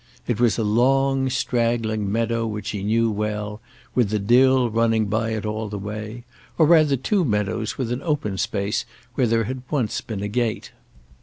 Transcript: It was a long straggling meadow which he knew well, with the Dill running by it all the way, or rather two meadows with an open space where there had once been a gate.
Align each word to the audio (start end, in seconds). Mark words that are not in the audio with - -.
It 0.25 0.39
was 0.39 0.57
a 0.57 0.63
long 0.63 1.29
straggling 1.29 2.11
meadow 2.11 2.47
which 2.47 2.71
he 2.71 2.81
knew 2.81 3.11
well, 3.11 3.61
with 3.93 4.09
the 4.09 4.17
Dill 4.17 4.71
running 4.71 5.05
by 5.05 5.29
it 5.29 5.45
all 5.45 5.69
the 5.69 5.77
way, 5.77 6.23
or 6.57 6.65
rather 6.65 6.97
two 6.97 7.23
meadows 7.23 7.77
with 7.77 7.91
an 7.91 8.01
open 8.01 8.39
space 8.39 8.83
where 9.13 9.27
there 9.27 9.43
had 9.43 9.61
once 9.69 10.01
been 10.01 10.23
a 10.23 10.27
gate. 10.27 10.71